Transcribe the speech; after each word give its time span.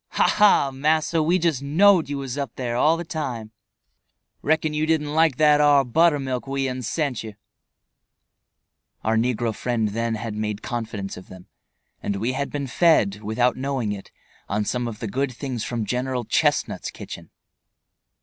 "Ha 0.13 0.27
ha! 0.27 0.71
massa! 0.71 1.21
we 1.21 1.37
just 1.37 1.61
knowed 1.61 2.09
you 2.09 2.17
was 2.17 2.35
up 2.35 2.55
there 2.55 2.75
all 2.75 2.97
the 2.97 3.03
time. 3.05 3.51
Reckon 4.41 4.73
you 4.73 4.87
didn't 4.87 5.13
like 5.13 5.37
that 5.37 5.61
ar 5.61 5.85
buttermilk 5.85 6.47
what 6.47 6.53
we'uns 6.55 6.87
sent 6.89 7.21
you." 7.23 7.35
Our 9.03 9.15
negro 9.15 9.53
friend 9.53 9.89
then 9.89 10.15
had 10.15 10.33
made 10.33 10.63
confidents 10.63 11.17
of 11.17 11.27
them, 11.27 11.45
and 12.01 12.15
we 12.15 12.31
had 12.31 12.49
been 12.49 12.65
fed, 12.65 13.21
without 13.21 13.57
knowing 13.57 13.91
it, 13.91 14.09
on 14.49 14.65
some 14.65 14.87
of 14.87 14.97
the 15.01 15.07
good 15.07 15.31
things 15.31 15.63
from 15.63 15.85
General 15.85 16.25
Chestnut's 16.25 16.89
kitchen. 16.89 17.29